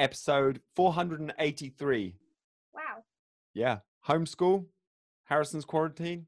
episode 0.00 0.60
483. 0.74 2.16
Wow. 2.74 2.80
Yeah, 3.54 3.78
homeschool, 4.08 4.64
Harrison's 5.24 5.64
quarantine, 5.64 6.26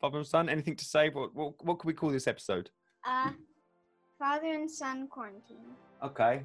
father 0.00 0.18
and 0.18 0.26
son. 0.26 0.48
Anything 0.48 0.76
to 0.76 0.84
say? 0.84 1.08
What 1.08 1.34
what, 1.34 1.64
what 1.64 1.78
could 1.78 1.86
we 1.86 1.94
call 1.94 2.10
this 2.10 2.26
episode? 2.26 2.70
Uh, 3.06 3.30
father 4.18 4.48
and 4.48 4.70
son 4.70 5.06
quarantine. 5.06 5.76
Okay, 6.02 6.42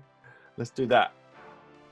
let's 0.55 0.69
do 0.69 0.85
that. 0.87 1.11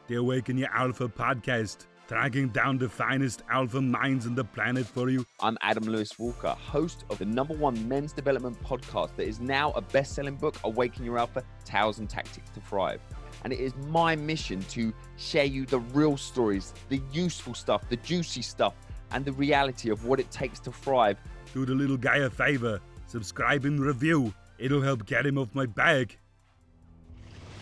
The 0.07 0.15
Awaken 0.15 0.57
Your 0.59 0.69
Alpha 0.71 1.07
podcast, 1.09 1.87
tracking 2.07 2.49
down 2.49 2.77
the 2.77 2.87
finest 2.87 3.41
alpha 3.49 3.81
minds 3.81 4.27
on 4.27 4.35
the 4.35 4.43
planet 4.43 4.85
for 4.85 5.09
you. 5.09 5.25
I'm 5.39 5.57
Adam 5.61 5.85
Lewis 5.85 6.19
Walker, 6.19 6.49
host 6.49 7.05
of 7.09 7.17
the 7.17 7.25
number 7.25 7.55
one 7.55 7.87
men's 7.87 8.13
development 8.13 8.61
podcast 8.63 9.15
that 9.15 9.27
is 9.27 9.39
now 9.39 9.71
a 9.71 9.81
best 9.81 10.13
selling 10.13 10.35
book, 10.35 10.55
Awaken 10.63 11.03
Your 11.05 11.17
Alpha 11.17 11.43
Tales 11.63 11.97
and 11.97 12.07
Tactics 12.07 12.51
to 12.51 12.59
Thrive. 12.61 13.01
And 13.45 13.53
it 13.53 13.59
is 13.59 13.75
my 13.89 14.15
mission 14.15 14.61
to 14.69 14.91
share 15.17 15.45
you 15.45 15.67
the 15.67 15.77
real 15.77 16.17
stories, 16.17 16.73
the 16.89 16.99
useful 17.13 17.53
stuff, 17.53 17.87
the 17.87 17.97
juicy 17.97 18.41
stuff, 18.41 18.73
and 19.11 19.23
the 19.23 19.33
reality 19.33 19.91
of 19.91 20.03
what 20.05 20.19
it 20.19 20.31
takes 20.31 20.59
to 20.61 20.71
thrive. 20.71 21.19
Do 21.53 21.63
the 21.63 21.75
little 21.75 21.95
guy 21.95 22.17
a 22.17 22.29
favor, 22.31 22.81
subscribe 23.05 23.65
and 23.65 23.79
review. 23.79 24.33
It'll 24.57 24.81
help 24.81 25.05
get 25.05 25.27
him 25.27 25.37
off 25.37 25.49
my 25.53 25.67
back. 25.67 26.17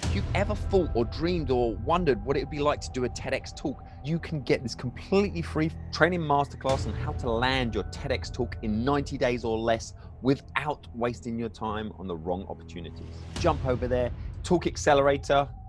If 0.04 0.16
you've 0.16 0.36
ever 0.36 0.56
thought 0.56 0.90
or 0.94 1.04
dreamed 1.04 1.52
or 1.52 1.76
wondered 1.76 2.24
what 2.24 2.38
it 2.38 2.42
would 2.42 2.50
be 2.50 2.60
like 2.60 2.80
to 2.80 2.92
do 2.92 3.04
a 3.04 3.10
TEDx 3.10 3.54
talk, 3.54 3.84
you 4.06 4.20
can 4.20 4.42
get 4.42 4.64
this 4.64 4.76
completely 4.76 5.42
free 5.42 5.70
training 5.92 6.22
masterclass 6.22 6.88
on 6.88 6.94
how 6.94 7.12
to 7.12 7.30
land 7.30 7.76
your 7.76 7.84
TEDx 7.86 8.32
talk 8.32 8.56
in 8.62 8.86
90 8.86 9.18
days 9.18 9.44
or 9.44 9.58
less 9.58 9.96
without 10.22 10.88
wasting 10.96 11.38
your 11.38 11.50
time 11.50 11.92
on 12.00 12.08
the 12.08 12.16
wrong 12.16 12.46
opportunities. 12.48 13.16
Jump 13.42 13.66
over 13.66 13.90
there, 13.90 14.12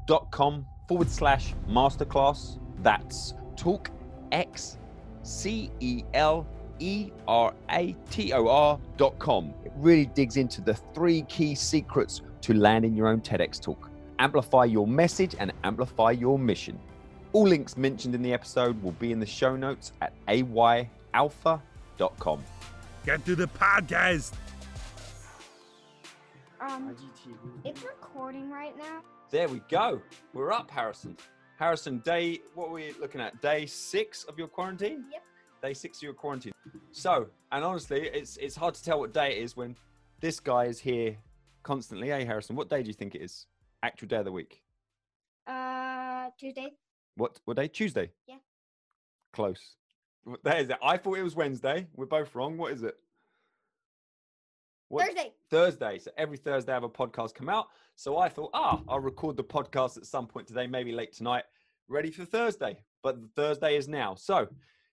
talkxcelerator.com 0.06 0.66
forward 0.88 1.10
slash 1.10 1.54
masterclass. 1.68 2.58
That's 2.82 3.34
talk 3.56 3.90
X 4.32 4.78
C 5.22 5.70
E 5.80 6.04
L 6.14 6.46
E 6.78 7.10
R 7.26 7.54
A 7.70 7.96
T 8.10 8.32
O 8.32 8.48
R 8.48 8.78
dot 8.96 9.18
com. 9.18 9.54
It 9.64 9.72
really 9.76 10.06
digs 10.06 10.36
into 10.36 10.60
the 10.60 10.74
three 10.74 11.22
key 11.22 11.54
secrets 11.54 12.22
to 12.42 12.54
landing 12.54 12.94
your 12.94 13.08
own 13.08 13.20
TEDx 13.20 13.60
talk. 13.60 13.90
Amplify 14.18 14.64
your 14.64 14.86
message 14.86 15.34
and 15.38 15.52
amplify 15.64 16.12
your 16.12 16.38
mission. 16.38 16.78
All 17.32 17.48
links 17.48 17.76
mentioned 17.76 18.14
in 18.14 18.22
the 18.22 18.32
episode 18.32 18.80
will 18.82 18.92
be 18.92 19.10
in 19.10 19.18
the 19.18 19.26
show 19.26 19.56
notes 19.56 19.92
at 20.00 20.12
ayalpha.com. 20.26 22.44
Get 23.04 23.24
to 23.26 23.34
the 23.34 23.48
podcast. 23.48 24.32
Um, 26.66 26.96
it's 27.64 27.82
recording 27.82 28.50
right 28.50 28.76
now. 28.78 29.02
There 29.30 29.48
we 29.48 29.60
go. 29.68 30.00
We're 30.32 30.52
up, 30.52 30.70
Harrison. 30.70 31.16
Harrison, 31.58 31.98
day, 31.98 32.40
what 32.54 32.68
were 32.68 32.76
we 32.76 32.94
looking 32.98 33.20
at? 33.20 33.40
Day 33.42 33.66
six 33.66 34.24
of 34.24 34.38
your 34.38 34.48
quarantine? 34.48 35.04
Yep. 35.12 35.22
Day 35.62 35.74
six 35.74 35.98
of 35.98 36.04
your 36.04 36.14
quarantine. 36.14 36.52
So, 36.92 37.26
and 37.52 37.64
honestly, 37.64 38.08
it's 38.08 38.38
it's 38.38 38.56
hard 38.56 38.74
to 38.76 38.82
tell 38.82 39.00
what 39.00 39.12
day 39.12 39.36
it 39.36 39.42
is 39.42 39.56
when 39.56 39.76
this 40.20 40.40
guy 40.40 40.64
is 40.64 40.78
here 40.78 41.18
constantly. 41.62 42.08
Hey, 42.08 42.24
Harrison, 42.24 42.56
what 42.56 42.70
day 42.70 42.82
do 42.82 42.88
you 42.88 42.94
think 42.94 43.14
it 43.14 43.20
is? 43.20 43.46
Actual 43.82 44.08
day 44.08 44.16
of 44.16 44.24
the 44.24 44.32
week? 44.32 44.62
Uh, 45.46 46.30
Tuesday. 46.38 46.72
What 47.16 47.40
what 47.44 47.58
day? 47.58 47.68
Tuesday. 47.68 48.10
Yeah. 48.26 48.36
Close. 49.34 49.76
What 50.24 50.42
day 50.42 50.62
is 50.62 50.70
it? 50.70 50.78
I 50.82 50.96
thought 50.96 51.18
it 51.18 51.22
was 51.22 51.36
Wednesday. 51.36 51.86
We're 51.94 52.06
both 52.06 52.34
wrong. 52.34 52.56
What 52.56 52.72
is 52.72 52.82
it? 52.82 52.96
What- 54.94 55.06
Thursday. 55.06 55.32
Thursday. 55.50 55.98
So 55.98 56.12
every 56.16 56.36
Thursday 56.36 56.70
I 56.70 56.76
have 56.76 56.84
a 56.84 56.88
podcast 56.88 57.34
come 57.34 57.48
out. 57.48 57.66
So 57.96 58.16
I 58.16 58.28
thought, 58.28 58.50
ah, 58.54 58.80
I'll 58.88 59.00
record 59.00 59.36
the 59.36 59.42
podcast 59.42 59.96
at 59.96 60.06
some 60.06 60.28
point 60.28 60.46
today, 60.46 60.68
maybe 60.68 60.92
late 60.92 61.12
tonight, 61.12 61.42
ready 61.88 62.12
for 62.12 62.24
Thursday. 62.24 62.78
But 63.02 63.16
Thursday 63.34 63.76
is 63.76 63.88
now. 63.88 64.14
So 64.14 64.46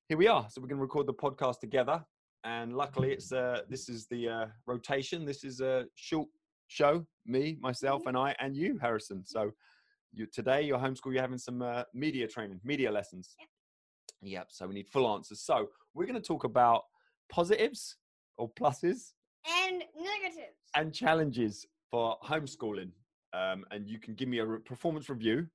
here 0.08 0.18
we 0.18 0.28
are. 0.28 0.48
So 0.50 0.60
we're 0.60 0.70
going 0.70 0.80
to 0.80 0.82
record 0.82 1.06
the 1.06 1.14
podcast 1.14 1.60
together. 1.60 2.04
And 2.44 2.76
luckily, 2.76 3.12
it's 3.12 3.32
uh, 3.32 3.62
this 3.70 3.90
is 3.90 4.08
the 4.08 4.28
uh, 4.28 4.46
rotation. 4.66 5.24
This 5.24 5.44
is 5.44 5.62
a 5.62 5.86
short 5.94 6.30
show. 6.68 7.06
Me, 7.28 7.60
myself, 7.62 8.08
and 8.08 8.18
I, 8.18 8.36
and 8.40 8.56
you, 8.58 8.80
Harrison. 8.82 9.24
So 9.24 9.52
you 10.12 10.26
today, 10.26 10.64
your 10.64 10.80
homeschool, 10.80 11.14
you're 11.14 11.22
having 11.22 11.38
some 11.38 11.62
uh, 11.62 11.84
media 11.94 12.28
training, 12.28 12.60
media 12.64 12.92
lessons. 12.92 13.36
Yep. 13.40 13.50
Yep. 14.24 14.48
So 14.50 14.68
we 14.68 14.74
need 14.74 14.88
full 14.88 15.08
answers. 15.14 15.42
So 15.42 15.70
we're 15.94 16.08
going 16.08 16.20
to 16.20 16.28
talk 16.28 16.44
about 16.44 16.86
positives 17.30 17.98
or 18.38 18.50
pluses 18.50 19.12
And 19.48 19.84
negatives. 19.96 20.58
and 20.76 20.94
challenges 20.94 21.66
for 21.90 22.18
homeschooling. 22.24 22.92
Um, 23.34 23.66
and 23.72 23.88
you 23.88 23.98
can 24.00 24.14
give 24.16 24.28
me 24.28 24.40
a 24.40 24.46
re- 24.46 24.60
performance 24.60 25.10
review 25.10 25.48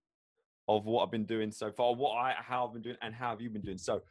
of 0.69 0.86
what 0.86 1.04
I've 1.04 1.10
been 1.10 1.26
doing 1.26 1.52
so 1.52 1.70
far, 1.70 1.94
what 1.94 2.12
I 2.16 2.34
how 2.38 2.66
I've 2.66 2.72
been 2.72 2.82
doing, 2.82 2.97
and 3.02 3.14
how 3.14 3.30
have 3.30 3.41
you 3.41 3.50
been 3.50 3.62
doing. 3.62 3.78
So 3.78 4.02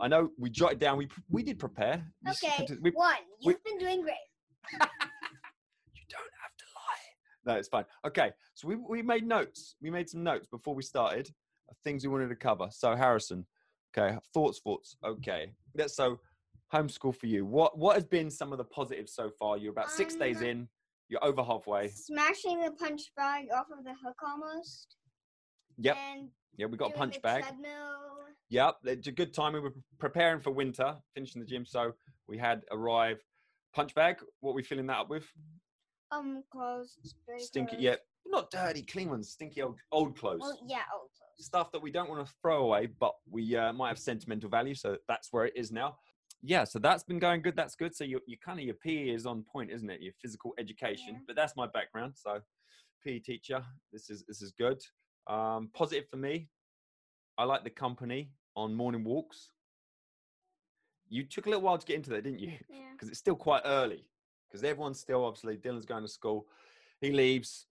I 0.00 0.08
know 0.08 0.30
we 0.38 0.50
jotted 0.50 0.78
down. 0.78 0.98
We 0.98 1.08
we 1.30 1.42
did 1.42 1.58
prepare. 1.58 2.04
Okay. 2.28 2.66
we- 2.80 2.90
One. 2.90 3.14
You've 3.40 3.62
been 3.64 3.78
doing 3.78 4.02
great. 4.02 4.14
you 4.72 4.78
don't 6.10 6.32
have 6.42 6.56
to 6.58 6.64
lie. 6.76 7.44
No, 7.46 7.54
it's 7.58 7.68
fine. 7.68 7.84
Okay, 8.06 8.32
so 8.54 8.68
we 8.68 8.76
we 8.76 9.02
made 9.02 9.26
notes. 9.26 9.76
We 9.80 9.90
made 9.90 10.08
some 10.10 10.22
notes 10.22 10.46
before 10.46 10.74
we 10.74 10.82
started 10.82 11.30
of 11.70 11.76
things 11.84 12.02
we 12.04 12.10
wanted 12.10 12.28
to 12.28 12.36
cover. 12.36 12.68
So 12.70 12.94
Harrison, 12.94 13.46
okay, 13.96 14.16
thoughts, 14.34 14.60
thoughts. 14.60 14.96
Okay, 15.04 15.52
let's 15.74 15.94
so 15.96 16.20
homeschool 16.72 17.14
for 17.14 17.26
you. 17.26 17.44
What 17.44 17.78
what 17.78 17.94
has 17.96 18.04
been 18.06 18.30
some 18.30 18.52
of 18.52 18.58
the 18.58 18.64
positives 18.64 19.12
so 19.12 19.30
far? 19.38 19.56
You're 19.58 19.72
about 19.72 19.90
six 19.90 20.14
days 20.14 20.38
Um, 20.38 20.44
in. 20.46 20.68
You're 21.08 21.24
over 21.24 21.42
halfway. 21.42 21.88
Smashing 21.88 22.60
the 22.62 22.70
punch 22.72 23.02
bag 23.16 23.46
off 23.54 23.66
of 23.76 23.84
the 23.84 23.92
hook 24.02 24.16
almost. 24.26 24.96
Yep. 25.78 25.96
And 25.96 26.30
Yeah, 26.56 26.66
we 26.66 26.76
got 26.78 26.90
a 26.92 26.94
punch 26.94 27.20
bag. 27.22 27.42
Treadmill. 27.42 27.98
Yep, 28.48 28.76
it's 28.84 29.06
a 29.06 29.12
good 29.12 29.32
time. 29.32 29.54
We 29.54 29.60
were 29.60 29.72
preparing 29.98 30.40
for 30.40 30.50
winter, 30.50 30.96
finishing 31.14 31.40
the 31.40 31.46
gym, 31.46 31.64
so 31.64 31.92
we 32.28 32.36
had 32.38 32.62
arrive. 32.70 33.22
Punch 33.74 33.94
bag. 33.94 34.22
What 34.40 34.54
we 34.54 34.62
filling 34.62 34.86
that 34.88 34.98
up 34.98 35.08
with? 35.08 35.24
Um, 36.10 36.42
clothes. 36.50 36.98
Stinky. 37.38 37.70
clothes. 37.70 37.82
Yeah, 37.82 37.96
not 38.26 38.50
dirty, 38.50 38.82
clean 38.82 39.08
ones. 39.08 39.30
Stinky 39.30 39.62
old 39.62 39.78
old 39.90 40.18
clothes. 40.18 40.40
Well, 40.40 40.58
yeah, 40.66 40.82
old 40.94 41.08
clothes. 41.16 41.46
Stuff 41.46 41.72
that 41.72 41.80
we 41.80 41.90
don't 41.90 42.10
want 42.10 42.26
to 42.26 42.32
throw 42.42 42.64
away, 42.64 42.86
but 42.86 43.14
we 43.30 43.56
uh, 43.56 43.72
might 43.72 43.88
have 43.88 43.98
sentimental 43.98 44.50
value, 44.50 44.74
so 44.74 44.98
that's 45.08 45.28
where 45.32 45.46
it 45.46 45.56
is 45.56 45.72
now. 45.72 45.96
Yeah, 46.42 46.64
so 46.64 46.78
that's 46.78 47.04
been 47.04 47.20
going 47.20 47.40
good. 47.40 47.56
That's 47.56 47.76
good. 47.76 47.94
So 47.94 48.04
you 48.04 48.20
you 48.26 48.36
kind 48.44 48.58
of 48.58 48.64
your 48.64 48.74
PE 48.74 49.10
is 49.10 49.26
on 49.26 49.44
point, 49.44 49.70
isn't 49.70 49.88
it? 49.88 50.00
Your 50.00 50.12
physical 50.20 50.54
education. 50.58 51.14
Yeah. 51.14 51.20
But 51.26 51.36
that's 51.36 51.56
my 51.56 51.66
background. 51.68 52.14
So 52.16 52.40
PE 53.04 53.20
teacher. 53.20 53.62
This 53.92 54.10
is 54.10 54.24
this 54.26 54.42
is 54.42 54.52
good. 54.52 54.80
Um, 55.28 55.70
positive 55.72 56.08
for 56.10 56.16
me. 56.16 56.48
I 57.38 57.44
like 57.44 57.64
the 57.64 57.70
company 57.70 58.30
on 58.56 58.74
morning 58.74 59.04
walks. 59.04 59.50
You 61.08 61.24
took 61.24 61.46
a 61.46 61.48
little 61.50 61.62
while 61.62 61.78
to 61.78 61.86
get 61.86 61.96
into 61.96 62.10
that, 62.10 62.24
didn't 62.24 62.40
you? 62.40 62.52
Yeah. 62.68 62.78
because 62.92 63.08
it's 63.08 63.18
still 63.18 63.36
quite 63.36 63.62
early. 63.64 64.08
Because 64.50 64.64
everyone's 64.64 65.00
still 65.00 65.24
obviously 65.24 65.56
Dylan's 65.56 65.86
going 65.86 66.02
to 66.02 66.08
school. 66.08 66.46
He 67.00 67.10
leaves, 67.12 67.66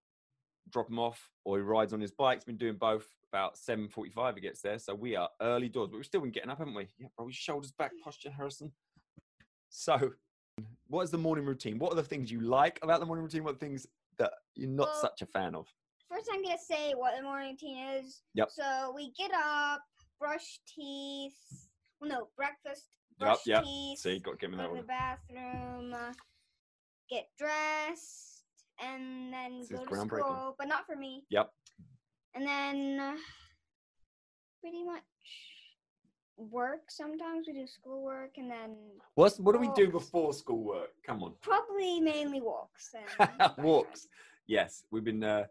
drop 0.72 0.90
him 0.90 1.00
off, 1.00 1.30
or 1.44 1.58
he 1.58 1.64
rides 1.64 1.94
on 1.94 2.02
his 2.02 2.12
bike. 2.12 2.40
He's 2.40 2.46
been 2.46 2.58
doing 2.58 2.76
both. 2.76 3.08
About 3.34 3.58
seven 3.58 3.88
forty-five, 3.88 4.36
he 4.36 4.42
gets 4.42 4.62
there. 4.62 4.78
So 4.78 4.94
we 4.94 5.16
are 5.16 5.30
early 5.42 5.70
doors, 5.70 5.88
but 5.90 5.96
we've 5.98 6.06
still 6.06 6.20
been 6.20 6.32
getting 6.32 6.50
up, 6.50 6.58
haven't 6.58 6.74
we? 6.74 6.88
Yeah, 7.00 7.08
bro. 7.16 7.30
Shoulders 7.30 7.72
back, 7.72 7.92
posture, 8.04 8.30
Harrison. 8.30 8.74
So, 9.70 10.12
what 10.88 11.04
is 11.04 11.12
the 11.12 11.18
morning 11.18 11.46
routine? 11.46 11.80
What 11.80 11.94
are 11.94 11.96
the 11.96 12.04
things 12.04 12.30
you 12.30 12.42
like 12.42 12.78
about 12.82 13.00
the 13.00 13.06
morning 13.06 13.24
routine? 13.24 13.46
What 13.46 13.58
things 13.58 13.88
that 14.18 14.34
you're 14.56 14.70
not 14.70 14.90
Well, 14.90 15.02
such 15.02 15.22
a 15.22 15.26
fan 15.26 15.56
of? 15.56 15.66
First, 16.10 16.30
I'm 16.34 16.44
gonna 16.44 16.58
say 16.58 16.92
what 16.94 17.16
the 17.16 17.24
morning 17.24 17.52
routine 17.52 17.78
is. 17.78 18.22
Yep. 18.34 18.50
So 18.52 18.92
we 18.94 19.14
get 19.18 19.32
up, 19.34 19.80
brush 20.20 20.60
teeth. 20.68 21.70
Well, 22.02 22.10
no, 22.10 22.28
breakfast. 22.36 22.88
Yep, 23.20 23.28
Brush 23.28 23.48
yep. 23.48 23.64
teeth. 23.64 24.00
See, 24.00 24.20
got 24.20 24.32
to 24.32 24.38
give 24.38 24.52
me 24.52 24.58
that 24.58 24.64
to 24.64 24.70
the 24.72 24.76
one. 24.76 24.86
bathroom. 24.88 25.94
Uh, 25.94 26.12
get 27.10 27.28
dressed, 27.38 28.44
and 28.84 29.32
then 29.32 29.60
This 29.60 29.70
go 29.70 29.86
to 29.86 29.96
school. 29.96 30.56
But 30.60 30.68
not 30.68 30.86
for 30.86 30.98
me. 30.98 31.24
Yep. 31.30 31.50
And 32.34 32.46
then, 32.48 33.00
uh, 33.00 33.16
pretty 34.62 34.84
much 34.84 35.02
work. 36.38 36.90
Sometimes 36.90 37.48
we 37.48 37.54
do 37.54 37.68
schoolwork, 37.68 38.32
and 38.38 38.50
then 38.50 38.76
What's 39.16 39.40
what 39.40 39.54
do 39.54 39.60
we 39.60 39.70
do 39.76 39.90
before 39.92 40.34
schoolwork? 40.34 40.92
Come 41.06 41.24
on. 41.24 41.34
probably 41.42 42.00
mainly 42.00 42.42
walks. 42.42 42.94
And 42.94 43.52
walks. 43.58 44.08
Yes, 44.48 44.84
we've 44.92 45.04
been. 45.04 45.24
Uh, 45.24 45.46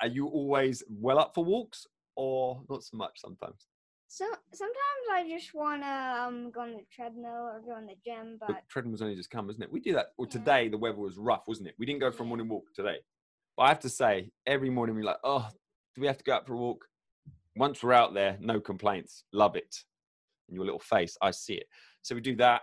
are 0.00 0.08
you 0.08 0.26
always 0.26 0.82
well 0.90 1.18
up 1.18 1.32
for 1.34 1.44
walks, 1.44 1.86
or 2.16 2.62
not 2.68 2.82
so 2.82 2.96
much 2.96 3.12
sometimes? 3.20 3.66
So 4.08 4.24
sometimes 4.52 5.04
I 5.12 5.28
just 5.28 5.52
wanna 5.54 6.24
um 6.26 6.50
go 6.50 6.60
on 6.62 6.72
the 6.72 6.84
treadmill 6.94 7.50
or 7.52 7.60
go 7.64 7.72
on 7.72 7.86
the 7.86 7.96
gym, 8.04 8.36
But 8.40 8.48
but 8.48 8.68
treadmill's 8.68 9.02
only 9.02 9.14
just 9.16 9.30
come, 9.30 9.48
isn't 9.50 9.62
it? 9.62 9.70
We 9.70 9.80
do 9.80 9.92
that. 9.94 10.12
Well, 10.16 10.26
Yeah. 10.26 10.38
today 10.38 10.68
the 10.68 10.78
weather 10.78 10.98
was 10.98 11.18
rough, 11.18 11.46
wasn't 11.46 11.68
it? 11.68 11.74
We 11.78 11.86
didn't 11.86 12.00
go 12.00 12.10
for 12.10 12.22
a 12.22 12.26
morning 12.26 12.48
walk 12.48 12.64
today. 12.74 12.98
But 13.56 13.62
I 13.64 13.68
have 13.68 13.80
to 13.80 13.88
say, 13.88 14.30
every 14.46 14.68
morning 14.70 14.94
we're 14.96 15.04
like, 15.04 15.16
oh, 15.24 15.48
do 15.96 16.02
we 16.02 16.06
have 16.06 16.18
to 16.18 16.24
go 16.24 16.34
out 16.34 16.46
for 16.46 16.54
a 16.54 16.58
walk? 16.58 16.84
Once 17.56 17.82
we're 17.82 17.92
out 17.94 18.12
there, 18.14 18.36
no 18.38 18.60
complaints. 18.60 19.24
Love 19.32 19.56
it. 19.56 19.74
In 20.48 20.54
your 20.54 20.64
little 20.64 20.78
face, 20.78 21.16
I 21.22 21.30
see 21.30 21.54
it. 21.54 21.66
So 22.02 22.14
we 22.14 22.20
do 22.20 22.36
that, 22.36 22.62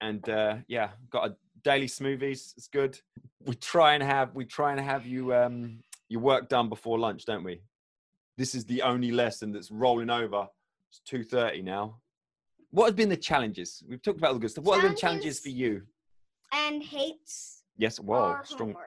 and 0.00 0.28
uh, 0.28 0.58
yeah, 0.68 0.90
got 1.10 1.30
a 1.30 1.36
daily 1.64 1.86
smoothies. 1.86 2.52
It's 2.56 2.68
good. 2.68 3.00
We 3.44 3.54
try 3.54 3.94
and 3.94 4.02
have 4.02 4.34
we 4.34 4.44
try 4.44 4.72
and 4.72 4.80
have 4.80 5.06
you 5.06 5.34
um 5.34 5.80
your 6.08 6.20
work 6.20 6.48
done 6.48 6.68
before 6.68 6.98
lunch, 6.98 7.24
don't 7.24 7.42
we? 7.42 7.62
this 8.38 8.54
is 8.54 8.66
the 8.66 8.82
only 8.82 9.10
lesson 9.10 9.50
that's 9.50 9.70
rolling 9.70 10.10
over. 10.10 10.46
It's 10.90 11.00
two 11.06 11.24
thirty 11.24 11.62
now. 11.62 11.96
What 12.70 12.86
have 12.86 12.96
been 12.96 13.08
the 13.08 13.16
challenges? 13.16 13.82
We've 13.88 14.02
talked 14.02 14.18
about 14.18 14.28
all 14.28 14.34
the 14.34 14.40
good 14.40 14.50
stuff. 14.50 14.64
What 14.64 14.80
have 14.80 14.90
been 14.90 14.96
challenges 14.98 15.40
for 15.40 15.48
you? 15.48 15.82
And 16.52 16.82
hates 16.82 17.62
Yes, 17.78 17.98
well, 17.98 18.40
strong. 18.44 18.68
homework. 18.70 18.86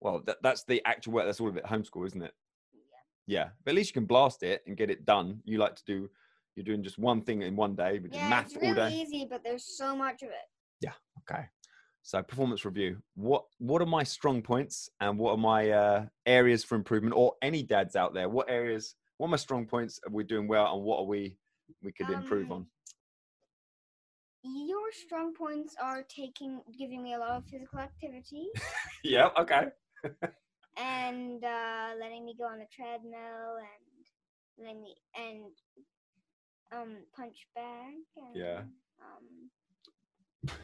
Well, 0.00 0.22
that, 0.26 0.38
that's 0.42 0.64
the 0.64 0.80
actual 0.84 1.14
work. 1.14 1.26
That's 1.26 1.40
all 1.40 1.48
of 1.48 1.56
it. 1.56 1.64
Homeschool, 1.64 2.06
isn't 2.06 2.22
it? 2.22 2.34
Yeah, 3.26 3.50
but 3.64 3.70
at 3.72 3.76
least 3.76 3.90
you 3.90 3.94
can 3.94 4.06
blast 4.06 4.42
it 4.42 4.62
and 4.66 4.76
get 4.76 4.90
it 4.90 5.04
done. 5.06 5.40
You 5.44 5.58
like 5.58 5.76
to 5.76 5.84
do. 5.86 6.10
You're 6.54 6.64
doing 6.64 6.82
just 6.82 6.98
one 6.98 7.22
thing 7.22 7.42
in 7.42 7.56
one 7.56 7.74
day, 7.74 7.98
which 7.98 8.12
is 8.12 8.18
Yeah, 8.18 8.28
math 8.28 8.46
it's 8.46 8.56
all 8.56 8.74
really 8.74 8.74
day. 8.74 9.02
easy, 9.02 9.26
but 9.28 9.42
there's 9.42 9.64
so 9.64 9.96
much 9.96 10.22
of 10.22 10.28
it. 10.28 10.48
Yeah. 10.80 10.92
Okay. 11.20 11.44
So 12.02 12.22
performance 12.22 12.64
review. 12.64 13.00
What 13.14 13.44
what 13.58 13.80
are 13.80 13.86
my 13.86 14.02
strong 14.02 14.42
points 14.42 14.90
and 15.00 15.18
what 15.18 15.32
are 15.32 15.38
my 15.38 15.70
uh, 15.70 16.06
areas 16.26 16.64
for 16.64 16.74
improvement? 16.74 17.14
Or 17.16 17.34
any 17.40 17.62
dads 17.62 17.94
out 17.96 18.12
there, 18.12 18.28
what 18.28 18.50
areas? 18.50 18.96
What 19.18 19.28
are 19.28 19.30
my 19.30 19.36
strong 19.36 19.66
points? 19.66 20.00
Are 20.06 20.12
we 20.12 20.24
doing 20.24 20.48
well, 20.48 20.74
and 20.74 20.82
what 20.82 20.98
are 20.98 21.04
we 21.06 21.38
we 21.82 21.92
could 21.92 22.10
improve 22.10 22.50
Um, 22.50 22.52
on? 22.52 22.66
Your 24.44 24.90
strong 24.90 25.32
points 25.32 25.76
are 25.80 26.02
taking, 26.02 26.60
giving 26.76 27.02
me 27.02 27.14
a 27.14 27.18
lot 27.18 27.30
of 27.36 27.44
physical 27.46 27.78
activity 27.78 28.48
Yeah. 29.04 29.28
Okay. 29.38 29.66
and 30.76 31.44
uh, 31.44 31.71
go 32.36 32.44
on 32.44 32.58
the 32.58 32.66
treadmill 32.74 33.56
and 33.58 34.66
then 34.66 34.82
me 34.82 34.94
and 35.16 35.44
um 36.72 36.96
punch 37.14 37.46
bag 37.54 37.94
and 38.16 38.36
Yeah. 38.36 38.60
um 39.00 39.50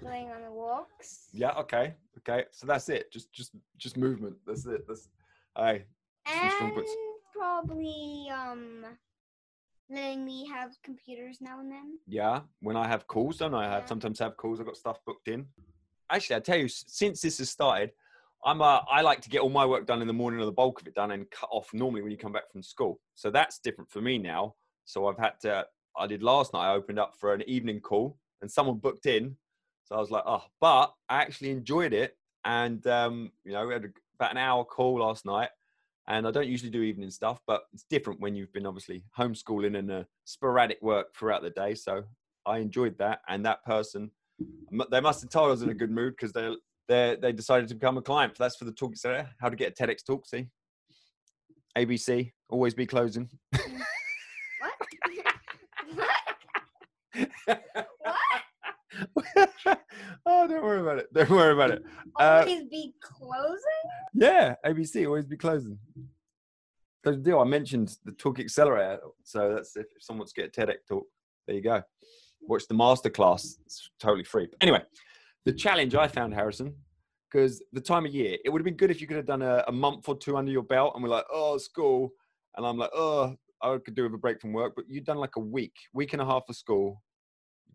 going 0.03 0.31
on 0.31 0.43
the 0.43 0.51
walks 0.53 1.29
Yeah. 1.33 1.53
Okay. 1.59 1.95
Okay. 2.19 2.45
So 2.51 2.67
that's 2.67 2.89
it. 2.89 3.13
Just 3.13 3.33
just 3.33 3.53
just 3.77 3.97
movement. 3.97 4.37
That's 4.47 4.67
it. 4.67 4.87
That's. 4.87 5.09
Strong 6.27 6.73
and 6.77 6.87
probably 7.33 8.29
um 8.33 8.85
letting 9.91 10.25
me 10.25 10.47
have 10.47 10.73
computers 10.85 11.39
now 11.41 11.61
and 11.61 11.71
then. 11.71 11.99
Yeah. 12.07 12.43
When 12.61 12.77
I 12.77 12.87
have 12.87 13.07
calls, 13.07 13.39
don't 13.39 13.55
I? 13.55 13.67
I 13.67 13.71
have 13.71 13.83
Yeah. 13.83 13.87
sometimes 13.87 14.19
have 14.19 14.37
calls. 14.37 14.61
I've 14.61 14.67
got 14.67 14.77
stuff 14.77 14.99
booked 15.05 15.29
in. 15.29 15.47
Actually, 16.11 16.37
I 16.37 16.41
tell 16.41 16.59
you, 16.59 16.69
since 16.69 17.21
this 17.23 17.39
has 17.39 17.51
started, 17.51 17.93
I'm 18.45 18.63
uh, 18.63 18.81
I 18.91 19.03
like 19.03 19.21
to 19.23 19.29
get 19.29 19.41
all 19.41 19.51
my 19.51 19.67
work 19.67 19.87
done 19.87 20.01
in 20.01 20.07
the 20.07 20.13
morning 20.13 20.41
or 20.41 20.45
the 20.45 20.53
bulk 20.53 20.81
of 20.81 20.87
it 20.87 20.95
done 20.95 21.11
and 21.11 21.31
cut 21.31 21.49
off 21.51 21.69
normally 21.73 22.03
when 22.03 22.11
you 22.11 22.19
come 22.19 22.33
back 22.33 22.51
from 22.51 22.63
school. 22.63 23.01
So 23.15 23.31
that's 23.31 23.59
different 23.59 23.91
for 23.91 24.01
me 24.01 24.19
now. 24.19 24.55
So 24.85 25.07
I've 25.09 25.19
had 25.19 25.33
to. 25.43 25.67
I 25.97 26.07
did 26.07 26.23
last 26.23 26.53
night. 26.53 26.71
I 26.71 26.75
opened 26.75 26.99
up 26.99 27.15
for 27.19 27.35
an 27.35 27.43
evening 27.49 27.81
call 27.81 28.17
and 28.41 28.51
someone 28.51 28.77
booked 28.77 29.07
in. 29.07 29.37
So 29.85 29.97
I 29.97 29.99
was 29.99 30.11
like, 30.11 30.23
oh, 30.27 30.45
but 30.61 30.93
I 31.09 31.23
actually 31.23 31.51
enjoyed 31.51 31.93
it. 31.93 32.17
And 32.45 32.87
um, 32.87 33.33
you 33.45 33.53
know, 33.53 33.67
we 33.67 33.73
had 33.73 33.91
about 34.15 34.31
an 34.31 34.39
hour 34.39 34.65
call 34.65 35.01
last 35.01 35.25
night. 35.25 35.49
And 36.07 36.27
I 36.27 36.31
don't 36.31 36.49
usually 36.49 36.71
do 36.71 36.83
evening 36.83 37.11
stuff, 37.11 37.39
but 37.47 37.65
it's 37.75 37.85
different 37.91 38.21
when 38.21 38.35
you've 38.35 38.53
been 38.55 38.65
obviously 38.65 39.05
homeschooling 39.19 39.79
and 39.79 39.91
uh, 39.91 40.03
sporadic 40.25 40.81
work 40.81 41.15
throughout 41.15 41.43
the 41.43 41.51
day. 41.51 41.75
So 41.75 42.03
I 42.47 42.59
enjoyed 42.59 42.97
that. 42.99 43.21
And 43.29 43.45
that 43.45 43.63
person, 43.65 44.11
they 44.91 45.01
must 45.01 45.21
have 45.21 45.31
told 45.31 45.49
I 45.49 45.51
was 45.51 45.63
in 45.63 45.69
a 45.69 45.75
good 45.75 45.91
mood 45.91 46.15
because 46.15 46.33
they 46.33 46.49
they 46.89 47.17
they 47.21 47.33
decided 47.33 47.69
to 47.69 47.75
become 47.75 47.99
a 47.99 48.03
client. 48.03 48.35
That's 48.39 48.57
for 48.57 48.65
the 48.65 48.73
talk 48.73 48.97
center. 48.97 49.29
How 49.41 49.49
to 49.49 49.57
get 49.57 49.79
a 49.79 49.83
TEDx 49.83 50.05
talk. 50.05 50.27
See, 50.27 50.49
ABC 51.77 52.33
always 52.49 52.75
be 52.75 52.87
closing. 52.87 53.29
What? 53.53 54.73
what? 55.95 56.09
oh, 60.27 60.49
don't 60.49 60.63
worry 60.63 60.81
about 60.81 60.99
it. 60.99 61.13
Don't 61.13 61.31
worry 61.31 61.53
about 61.53 61.71
it. 61.71 61.83
Uh, 62.19 62.45
Always 62.47 62.65
be 62.65 62.95
closing? 63.01 63.61
Yeah, 64.15 64.55
ABC 64.65 65.07
always 65.07 65.27
be 65.27 65.37
closing. 65.37 65.79
That's 67.05 67.17
the 67.17 67.23
deal. 67.23 67.39
I 67.39 67.45
mentioned 67.45 67.97
the 68.05 68.13
Talk 68.13 68.41
Accelerator, 68.41 69.01
so 69.23 69.55
that's 69.55 69.77
if 69.77 69.87
someone 70.01 70.21
wants 70.21 70.33
to 70.33 70.41
get 70.43 70.57
a 70.57 70.61
TEDx 70.61 70.79
talk, 70.89 71.07
there 71.47 71.57
you 71.57 71.63
go. 71.63 71.83
Watch 72.43 72.67
the 72.69 72.75
masterclass. 72.75 73.57
It's 73.65 73.91
totally 74.01 74.25
free. 74.25 74.47
But 74.47 74.59
anyway, 74.61 74.83
the 75.49 75.55
challenge 75.55 75.95
I 75.95 76.07
found, 76.07 76.35
Harrison, 76.35 76.75
because 77.33 77.63
the 77.73 77.81
time 77.81 78.05
of 78.05 78.15
year, 78.15 78.37
it 78.45 78.51
would 78.51 78.61
have 78.61 78.67
been 78.67 78.77
good 78.77 78.91
if 78.91 79.01
you 79.01 79.07
could 79.07 79.17
have 79.17 79.25
done 79.25 79.41
a, 79.41 79.65
a 79.67 79.73
month 79.73 80.07
or 80.07 80.15
two 80.15 80.37
under 80.37 80.53
your 80.53 80.63
belt, 80.63 80.93
and 80.95 81.03
we're 81.03 81.09
like, 81.09 81.25
oh, 81.33 81.57
school, 81.57 82.11
and 82.59 82.67
I'm 82.67 82.77
like, 82.77 82.91
oh, 82.95 83.35
I 83.63 83.79
could 83.83 83.95
do 83.95 84.03
with 84.03 84.13
a 84.13 84.19
break 84.19 84.43
from 84.43 84.53
work, 84.53 84.75
but 84.77 84.85
you've 84.91 85.07
done 85.07 85.17
like 85.17 85.37
a 85.37 85.41
week, 85.41 85.73
week 85.95 86.13
and 86.13 86.21
a 86.21 86.27
half 86.27 86.43
of 86.51 86.57
school, 86.57 87.03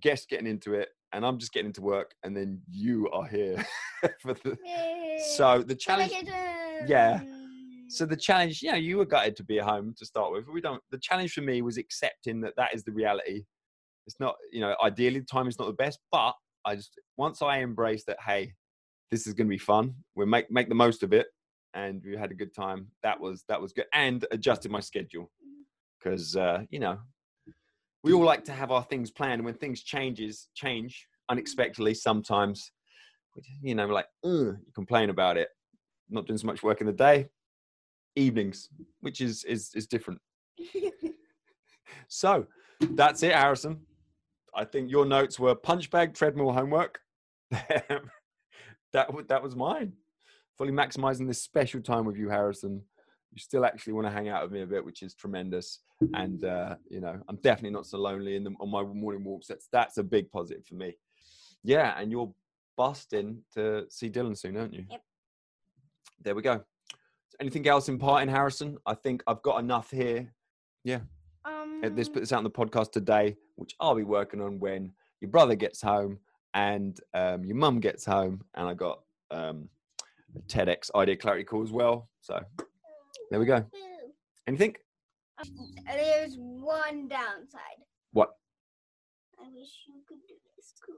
guests 0.03 0.27
getting 0.29 0.45
into 0.45 0.75
it, 0.75 0.89
and 1.13 1.25
I'm 1.25 1.39
just 1.39 1.51
getting 1.51 1.69
into 1.69 1.81
work, 1.81 2.11
and 2.23 2.37
then 2.37 2.61
you 2.69 3.09
are 3.09 3.25
here 3.25 3.65
for 4.21 4.35
the. 4.35 4.55
So 5.35 5.63
the 5.63 5.73
challenge. 5.73 6.13
yeah. 6.85 7.23
So 7.87 8.05
the 8.05 8.15
challenge, 8.15 8.61
you 8.61 8.71
know, 8.71 8.77
you 8.77 8.97
were 8.97 9.05
gutted 9.05 9.35
to 9.37 9.43
be 9.43 9.57
at 9.57 9.65
home 9.65 9.95
to 9.97 10.05
start 10.05 10.31
with. 10.31 10.45
We 10.47 10.61
don't. 10.61 10.81
The 10.91 10.99
challenge 10.99 11.33
for 11.33 11.41
me 11.41 11.63
was 11.63 11.79
accepting 11.79 12.39
that 12.41 12.53
that 12.55 12.75
is 12.75 12.83
the 12.83 12.91
reality. 12.91 13.45
It's 14.05 14.19
not, 14.19 14.35
you 14.51 14.61
know, 14.61 14.75
ideally 14.83 15.21
the 15.21 15.25
time 15.25 15.47
is 15.47 15.57
not 15.57 15.65
the 15.65 15.73
best, 15.73 15.97
but 16.11 16.35
I 16.65 16.75
just 16.75 16.99
once 17.17 17.41
I 17.41 17.61
embraced 17.61 18.07
that, 18.07 18.17
hey, 18.25 18.53
this 19.11 19.27
is 19.27 19.33
going 19.33 19.47
to 19.47 19.53
be 19.53 19.57
fun. 19.57 19.95
We'll 20.15 20.27
make 20.27 20.49
make 20.51 20.69
the 20.69 20.75
most 20.75 21.03
of 21.03 21.13
it, 21.13 21.27
and 21.73 22.01
we 22.05 22.17
had 22.17 22.31
a 22.31 22.35
good 22.35 22.53
time. 22.53 22.87
That 23.03 23.19
was 23.19 23.43
that 23.47 23.61
was 23.61 23.73
good, 23.73 23.85
and 23.93 24.25
adjusted 24.31 24.71
my 24.71 24.79
schedule 24.79 25.31
because 25.99 26.35
uh, 26.35 26.63
you 26.69 26.79
know 26.79 26.99
we 28.03 28.13
all 28.13 28.23
like 28.23 28.43
to 28.45 28.53
have 28.53 28.71
our 28.71 28.83
things 28.83 29.11
planned. 29.11 29.43
When 29.43 29.55
things 29.55 29.83
changes 29.83 30.49
change 30.55 31.07
unexpectedly, 31.29 31.93
sometimes 31.93 32.71
you 33.61 33.75
know, 33.75 33.87
like 33.87 34.07
you 34.23 34.57
complain 34.75 35.09
about 35.09 35.37
it. 35.37 35.49
Not 36.09 36.27
doing 36.27 36.37
so 36.37 36.47
much 36.47 36.61
work 36.63 36.81
in 36.81 36.87
the 36.87 36.93
day, 36.93 37.27
evenings, 38.15 38.69
which 39.01 39.21
is 39.21 39.43
is 39.45 39.71
is 39.75 39.87
different. 39.87 40.19
So 42.07 42.45
that's 42.79 43.23
it, 43.23 43.33
Harrison. 43.33 43.81
I 44.55 44.65
think 44.65 44.89
your 44.91 45.05
notes 45.05 45.39
were 45.39 45.55
punch 45.55 45.89
bag, 45.89 46.13
treadmill, 46.13 46.51
homework. 46.51 46.99
that 47.51 49.13
wa- 49.13 49.23
that 49.27 49.41
was 49.43 49.55
mine. 49.55 49.93
Fully 50.57 50.71
maximizing 50.71 51.27
this 51.27 51.41
special 51.41 51.81
time 51.81 52.05
with 52.05 52.17
you, 52.17 52.29
Harrison. 52.29 52.81
You 53.31 53.39
still 53.39 53.65
actually 53.65 53.93
want 53.93 54.05
to 54.07 54.11
hang 54.13 54.29
out 54.29 54.43
with 54.43 54.51
me 54.51 54.61
a 54.61 54.67
bit, 54.67 54.85
which 54.85 55.01
is 55.01 55.15
tremendous. 55.15 55.79
And 56.13 56.43
uh, 56.45 56.75
you 56.89 56.99
know, 57.01 57.19
I'm 57.27 57.37
definitely 57.37 57.71
not 57.71 57.87
so 57.87 57.97
lonely 57.97 58.35
in 58.35 58.43
the, 58.43 58.51
on 58.59 58.69
my 58.69 58.83
morning 58.83 59.23
walks. 59.23 59.47
That's 59.47 59.67
that's 59.71 59.97
a 59.97 60.03
big 60.03 60.29
positive 60.31 60.65
for 60.65 60.75
me. 60.75 60.95
Yeah, 61.63 61.95
and 61.97 62.11
you're 62.11 62.31
busting 62.77 63.39
to 63.55 63.85
see 63.89 64.09
Dylan 64.09 64.37
soon, 64.37 64.57
aren't 64.57 64.73
you? 64.73 64.85
Yep. 64.89 65.01
There 66.23 66.35
we 66.35 66.41
go. 66.41 66.63
Anything 67.39 67.67
else 67.67 67.89
in 67.89 67.97
part 67.97 68.21
in 68.23 68.29
Harrison? 68.29 68.77
I 68.85 68.93
think 68.93 69.23
I've 69.27 69.41
got 69.41 69.59
enough 69.59 69.89
here. 69.89 70.33
Yeah. 70.83 70.99
Um, 71.45 71.81
This 71.95 72.09
put 72.09 72.19
this 72.19 72.31
out 72.31 72.37
on 72.37 72.43
the 72.43 72.49
podcast 72.51 72.91
today, 72.91 73.35
which 73.55 73.75
I'll 73.79 73.95
be 73.95 74.03
working 74.03 74.41
on 74.41 74.59
when 74.59 74.91
your 75.21 75.29
brother 75.29 75.55
gets 75.55 75.81
home 75.81 76.19
and 76.53 76.99
um, 77.13 77.43
your 77.45 77.55
mum 77.55 77.79
gets 77.79 78.05
home, 78.05 78.43
and 78.55 78.67
I 78.67 78.73
got 78.73 79.01
um, 79.31 79.69
a 80.35 80.39
TEDx 80.41 80.91
idea 80.95 81.15
clarity 81.15 81.43
call 81.43 81.63
as 81.63 81.71
well. 81.71 82.09
So 82.21 82.39
there 83.31 83.39
we 83.39 83.45
go. 83.45 83.65
Anything? 84.47 84.75
There's 85.87 86.35
one 86.37 87.07
downside. 87.07 87.79
What? 88.11 88.35
I 89.39 89.45
wish 89.53 89.69
you 89.87 89.95
could 90.07 90.19
do 90.27 90.35
this 90.55 90.73
cool. 90.85 90.95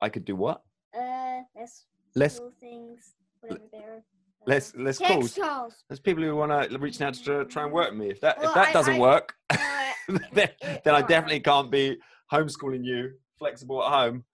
I 0.00 0.08
could 0.10 0.24
do 0.24 0.36
what? 0.36 0.62
Uh, 0.94 1.40
less 1.56 1.86
Less 2.14 2.38
cool 2.38 2.52
things, 2.60 3.14
whatever 3.40 3.60
they're. 3.72 3.96
uh, 3.96 4.00
less 4.46 4.74
less 4.76 4.98
TEDx 4.98 5.06
calls. 5.08 5.34
calls. 5.34 5.74
There's 5.88 6.00
people 6.00 6.22
who 6.22 6.34
want 6.36 6.70
to 6.70 6.78
reach 6.78 7.00
out 7.00 7.14
to 7.14 7.44
try 7.46 7.64
and 7.64 7.72
work 7.72 7.90
with 7.90 7.98
me. 8.00 8.10
If 8.10 8.20
that 8.20 8.38
Well, 8.38 8.48
if 8.50 8.54
that 8.54 8.68
I- 8.68 8.72
doesn't 8.72 8.94
I- 8.94 8.98
work, 8.98 9.34
Uh, 9.50 9.92
then, 10.32 10.48
it- 10.62 10.82
then 10.84 10.94
I 10.94 11.02
definitely 11.02 11.40
can't 11.40 11.70
be 11.70 11.98
homeschooling 12.32 12.84
you, 12.84 13.12
flexible 13.38 13.82
at 13.82 13.90
home. 13.92 14.24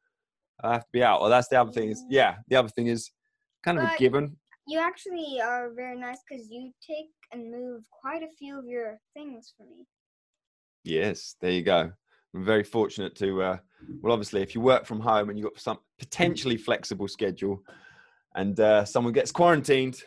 I 0.62 0.74
have 0.74 0.82
to 0.82 0.88
be 0.92 1.02
out. 1.02 1.20
Well, 1.20 1.30
that's 1.30 1.48
the 1.48 1.60
other 1.60 1.72
thing. 1.72 1.90
Is 1.90 2.04
yeah, 2.08 2.36
the 2.48 2.56
other 2.56 2.68
thing 2.68 2.86
is 2.86 3.10
kind 3.64 3.78
of 3.78 3.84
a 3.84 3.92
given. 3.98 4.36
You 4.66 4.78
actually 4.78 5.40
are 5.42 5.72
very 5.74 5.98
nice 5.98 6.18
because 6.28 6.48
you 6.48 6.70
take 6.86 7.10
and 7.32 7.50
move 7.50 7.82
quite 7.90 8.22
a 8.22 8.28
few 8.38 8.58
of 8.58 8.64
your 8.66 8.98
things 9.14 9.52
for 9.56 9.64
me. 9.64 9.86
Yes, 10.84 11.34
there 11.40 11.50
you 11.50 11.62
go. 11.62 11.90
I'm 12.34 12.44
very 12.44 12.62
fortunate 12.64 13.14
to. 13.16 13.42
Uh, 13.42 13.56
well, 14.00 14.12
obviously, 14.12 14.42
if 14.42 14.54
you 14.54 14.60
work 14.60 14.86
from 14.86 15.00
home 15.00 15.28
and 15.28 15.38
you've 15.38 15.48
got 15.52 15.60
some 15.60 15.78
potentially 15.98 16.56
flexible 16.56 17.08
schedule, 17.08 17.62
and 18.34 18.58
uh, 18.60 18.84
someone 18.84 19.12
gets 19.12 19.30
quarantined, 19.32 20.02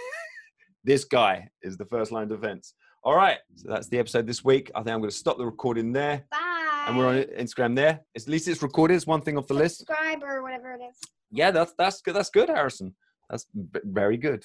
this 0.84 1.04
guy 1.04 1.48
is 1.62 1.76
the 1.76 1.84
first 1.86 2.12
line 2.12 2.24
of 2.24 2.40
defense. 2.40 2.74
All 3.02 3.14
right, 3.16 3.38
so 3.56 3.68
that's 3.70 3.88
the 3.88 3.98
episode 3.98 4.26
this 4.26 4.44
week. 4.44 4.70
I 4.74 4.80
think 4.82 4.92
I'm 4.94 5.00
going 5.00 5.10
to 5.10 5.16
stop 5.16 5.38
the 5.38 5.46
recording 5.46 5.92
there, 5.92 6.24
Bye. 6.30 6.84
and 6.86 6.98
we're 6.98 7.08
on 7.08 7.22
Instagram 7.38 7.74
there. 7.74 8.00
At 8.14 8.28
least 8.28 8.46
it's 8.46 8.62
recorded. 8.62 8.94
It's 8.94 9.06
one 9.06 9.22
thing 9.22 9.38
off 9.38 9.46
the 9.46 9.54
list. 9.54 9.78
Subscribe 9.78 10.22
or 10.22 10.42
whatever 10.42 10.72
it 10.74 10.82
is. 10.82 10.96
Yeah, 11.30 11.50
that's 11.50 11.72
that's 11.78 12.02
good. 12.02 12.14
That's 12.14 12.28
good, 12.30 12.48
Harrison. 12.50 12.94
That's 13.30 13.46
v- 13.54 13.80
very 13.84 14.16
good. 14.18 14.44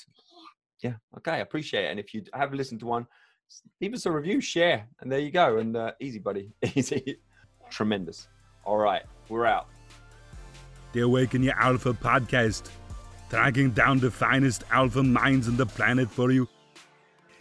Yeah. 0.81 0.93
Okay, 1.17 1.31
I 1.31 1.37
appreciate 1.37 1.85
it. 1.85 1.91
And 1.91 1.99
if 1.99 2.13
you 2.13 2.23
have 2.33 2.53
listened 2.53 2.79
to 2.81 2.85
one, 2.85 3.07
leave 3.81 3.93
us 3.93 4.05
a 4.05 4.11
review, 4.11 4.39
share, 4.39 4.87
and 5.01 5.11
there 5.11 5.19
you 5.19 5.31
go. 5.31 5.57
And 5.57 5.75
uh, 5.75 5.91
easy, 5.99 6.19
buddy, 6.19 6.51
easy, 6.75 7.17
tremendous. 7.69 8.27
All 8.63 8.77
right, 8.77 9.03
we're 9.27 9.45
out. 9.45 9.67
The 10.95 11.01
Awaken 11.01 11.43
Your 11.43 11.59
Alpha 11.59 11.91
podcast, 11.91 12.69
tracking 13.29 13.71
down 13.71 13.99
the 13.99 14.09
finest 14.09 14.63
alpha 14.71 15.03
minds 15.03 15.49
on 15.49 15.57
the 15.57 15.65
planet 15.65 16.09
for 16.09 16.31
you. 16.31 16.47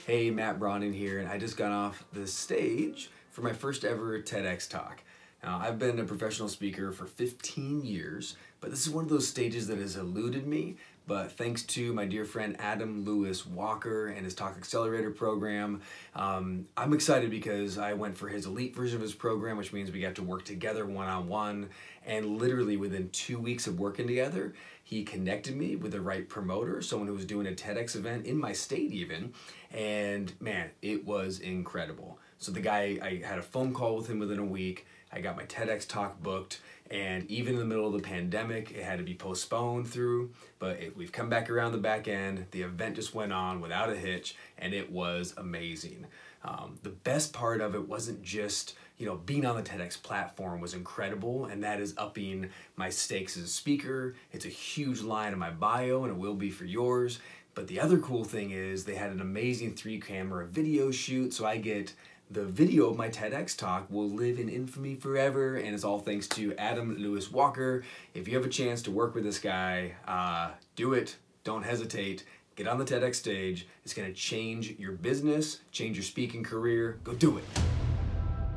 Hey, 0.05 0.29
Matt 0.29 0.59
Bronin 0.59 0.93
here, 0.93 1.21
and 1.21 1.29
I 1.29 1.39
just 1.39 1.57
got 1.57 1.71
off 1.71 2.05
the 2.13 2.27
stage 2.27 3.11
for 3.31 3.43
my 3.43 3.53
first 3.53 3.85
ever 3.85 4.21
TEDx 4.21 4.69
talk. 4.69 5.05
Now, 5.41 5.61
I've 5.63 5.79
been 5.79 6.01
a 6.01 6.05
professional 6.05 6.49
speaker 6.49 6.91
for 6.91 7.07
15 7.07 7.85
years, 7.85 8.35
but 8.61 8.71
this 8.71 8.85
is 8.85 8.91
one 8.91 9.05
of 9.05 9.11
those 9.11 9.29
stages 9.29 9.69
that 9.69 9.79
has 9.79 9.95
eluded 9.95 10.49
me. 10.49 10.75
But 11.07 11.33
thanks 11.33 11.63
to 11.65 11.93
my 11.93 12.07
dear 12.07 12.25
friend 12.25 12.57
Adam 12.59 13.05
Lewis 13.05 13.45
Walker 13.45 14.07
and 14.07 14.25
his 14.25 14.35
Talk 14.35 14.57
Accelerator 14.57 15.11
program, 15.11 15.83
um, 16.15 16.67
I'm 16.79 16.95
excited 16.95 17.31
because 17.31 17.77
I 17.77 17.93
went 17.93 18.17
for 18.17 18.29
his 18.29 18.47
elite 18.47 18.75
version 18.75 18.97
of 18.97 19.03
his 19.03 19.15
program, 19.15 19.59
which 19.59 19.73
means 19.73 19.93
we 19.93 20.01
got 20.01 20.15
to 20.15 20.23
work 20.23 20.47
together 20.47 20.87
one 20.87 21.07
on 21.07 21.29
one. 21.29 21.69
And 22.07 22.39
literally 22.39 22.79
within 22.79 23.11
two 23.11 23.39
weeks 23.39 23.67
of 23.67 23.79
working 23.79 24.07
together, 24.07 24.55
he 24.83 25.05
connected 25.05 25.57
me 25.57 25.77
with 25.77 25.93
the 25.93 26.01
right 26.01 26.27
promoter, 26.27 26.81
someone 26.81 27.09
who 27.09 27.15
was 27.15 27.27
doing 27.27 27.47
a 27.47 27.53
TEDx 27.53 27.97
event 27.97 28.27
in 28.27 28.39
my 28.39 28.53
state, 28.53 28.91
even. 28.93 29.35
And 29.73 30.33
man, 30.41 30.71
it 30.81 31.05
was 31.05 31.39
incredible. 31.39 32.19
So 32.39 32.51
the 32.51 32.61
guy, 32.61 32.99
I 33.03 33.27
had 33.27 33.39
a 33.39 33.43
phone 33.43 33.75
call 33.75 33.97
with 33.97 34.09
him 34.09 34.19
within 34.19 34.39
a 34.39 34.45
week. 34.45 34.87
I 35.15 35.21
got 35.21 35.37
my 35.37 35.45
TEDx 35.45 35.89
talk 35.89 36.21
booked, 36.23 36.61
and 36.91 37.31
even 37.31 37.55
in 37.55 37.61
the 37.61 37.65
middle 37.65 37.87
of 37.87 37.93
the 37.93 38.07
pandemic, 38.07 38.73
it 38.73 38.83
had 38.83 38.99
to 38.99 39.05
be 39.05 39.15
postponed 39.15 39.89
through. 39.89 40.33
But 40.59 40.81
it, 40.81 40.97
we've 40.97 41.13
come 41.13 41.29
back 41.29 41.49
around 41.49 41.73
the 41.73 41.79
back 41.79 42.09
end. 42.09 42.47
The 42.51 42.63
event 42.63 42.97
just 42.97 43.15
went 43.15 43.33
on 43.33 43.61
without 43.61 43.91
a 43.91 43.97
hitch, 43.97 44.35
and 44.59 44.75
it 44.75 44.91
was 44.91 45.33
amazing. 45.37 46.07
Um, 46.45 46.79
the 46.83 46.91
best 46.91 47.33
part 47.33 47.61
of 47.61 47.75
it 47.75 47.89
wasn't 47.89 48.23
just 48.23 48.75
you 48.99 49.07
know 49.07 49.17
being 49.17 49.47
on 49.47 49.57
the 49.57 49.63
TEDx 49.63 50.03
platform 50.03 50.61
was 50.61 50.75
incredible, 50.75 51.47
and 51.47 51.63
that 51.63 51.81
is 51.81 51.95
upping 51.97 52.51
my 52.77 52.91
stakes 52.91 53.37
as 53.37 53.45
a 53.45 53.49
speaker. 53.49 54.17
It's 54.33 54.45
a 54.45 54.51
huge 54.51 55.01
line 55.01 55.33
in 55.33 55.39
my 55.39 55.51
bio, 55.51 56.03
and 56.03 56.13
it 56.13 56.19
will 56.19 56.35
be 56.35 56.51
for 56.51 56.65
yours. 56.65 57.21
But 57.55 57.69
the 57.69 57.79
other 57.79 57.99
cool 57.99 58.25
thing 58.25 58.51
is 58.51 58.85
they 58.85 58.97
had 58.97 59.13
an 59.13 59.21
amazing 59.21 59.75
three 59.75 60.01
camera 60.01 60.45
video 60.45 60.91
shoot, 60.91 61.33
so 61.33 61.47
I 61.47 61.59
get 61.59 61.95
the 62.31 62.45
video 62.45 62.89
of 62.89 62.97
my 62.97 63.09
TEDx 63.09 63.57
talk 63.57 63.87
will 63.91 64.09
live 64.09 64.39
in 64.39 64.49
infamy 64.49 64.95
forever, 64.95 65.57
and 65.57 65.75
it's 65.75 65.85
all 65.85 65.99
thanks 65.99 66.27
to 66.29 66.55
Adam 66.57 66.97
Lewis 66.97 67.31
Walker. 67.31 67.85
If 68.15 68.27
you 68.27 68.35
have 68.37 68.47
a 68.47 68.51
chance 68.51 68.81
to 68.83 68.91
work 68.91 69.15
with 69.15 69.25
this 69.25 69.39
guy, 69.39 69.93
uh, 70.09 70.53
do 70.75 70.95
it. 70.95 71.17
Don't 71.45 71.63
hesitate. 71.63 72.25
Get 72.57 72.67
on 72.67 72.79
the 72.79 72.85
TEDx 72.85 73.17
stage. 73.17 73.69
It's 73.85 73.93
going 73.93 74.09
to 74.09 74.15
change 74.15 74.77
your 74.79 74.93
business, 74.93 75.61
change 75.71 75.97
your 75.97 76.05
speaking 76.05 76.43
career. 76.43 76.99
Go 77.05 77.13
do 77.13 77.37
it. 77.37 77.45